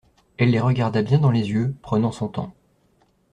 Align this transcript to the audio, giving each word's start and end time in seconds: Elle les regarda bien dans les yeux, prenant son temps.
Elle 0.39 0.49
les 0.49 0.59
regarda 0.59 1.03
bien 1.03 1.19
dans 1.19 1.29
les 1.29 1.51
yeux, 1.51 1.75
prenant 1.83 2.11
son 2.11 2.27
temps. 2.27 2.55